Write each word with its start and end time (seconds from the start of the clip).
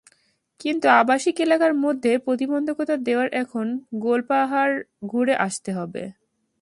কিন্তু 0.59 0.87
আবাসিক 0.93 1.35
এলাকার 1.39 1.73
মধ্যে 1.75 2.11
প্রতিবন্ধকতা 2.17 2.95
দেওয়ায় 2.97 3.31
এখন 3.33 3.65
গোলপাহাড় 3.99 4.75
ঘুরে 5.05 5.35
আসতে 5.37 5.69
হয়। 5.73 6.03